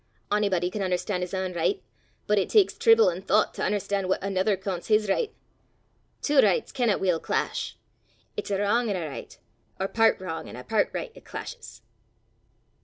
[0.31, 1.83] Onybody can un'erstan' his ain richt,
[2.25, 5.35] but it taks trible an' thoucht to un'erstan' what anither coonts his richt.
[6.23, 7.77] Twa richts canna weel clash.
[8.35, 9.37] It's a wrang an' a richt,
[9.79, 11.83] or pairt wrang an' a pairt richt 'at clashes."